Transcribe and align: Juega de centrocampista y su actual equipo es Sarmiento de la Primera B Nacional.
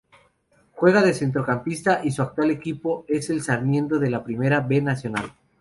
Juega 0.71 1.03
de 1.03 1.13
centrocampista 1.13 2.01
y 2.03 2.09
su 2.09 2.23
actual 2.23 2.49
equipo 2.49 3.05
es 3.07 3.27
Sarmiento 3.45 3.99
de 3.99 4.09
la 4.09 4.23
Primera 4.23 4.59
B 4.61 4.81
Nacional. 4.81 5.31